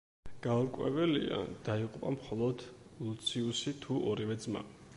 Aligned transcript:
გაურკვეველია, 0.43 1.37
დაიღუპა 1.67 2.13
მხოლოდ 2.15 2.63
ლუციუსი 3.09 3.75
თუ 3.85 3.99
ორივე 4.13 4.39
ძმა. 4.47 4.65